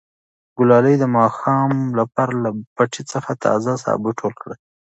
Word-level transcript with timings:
ګلالۍ 0.57 0.95
د 0.99 1.05
ماښام 1.17 1.71
لپاره 1.99 2.33
له 2.43 2.49
پټي 2.75 3.03
څخه 3.11 3.31
تازه 3.43 3.71
سابه 3.83 4.09
ټول 4.19 4.33
کړل. 4.41 4.59